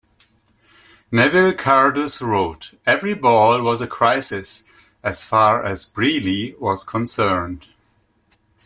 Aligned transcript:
Neville 1.11 1.53
Cardus 1.53 2.21
wrote 2.23 2.73
"Every 2.87 3.13
ball 3.13 3.61
was 3.61 3.81
a 3.81 3.85
crisis 3.87 4.65
as 5.03 5.23
far 5.23 5.63
as 5.63 5.87
Brealey 5.91 6.57
was 6.57 6.83
concerned". 6.83 7.69